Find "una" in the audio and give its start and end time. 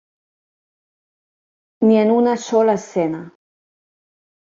2.17-2.35